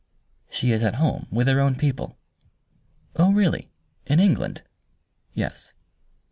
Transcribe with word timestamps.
"She 0.49 0.71
is 0.71 0.81
at 0.81 0.95
home 0.95 1.27
with 1.29 1.47
her 1.47 1.59
own 1.59 1.75
people." 1.75 2.17
"Oh, 3.17 3.31
really 3.31 3.69
in 4.07 4.19
England?" 4.19 4.63
"Yes." 5.35 5.73